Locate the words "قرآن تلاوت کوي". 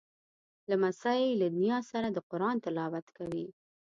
2.29-3.45